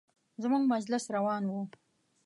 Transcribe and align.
زموږ 0.43 0.63
مجلس 0.73 1.03
روان 1.15 1.43
و. 1.51 1.55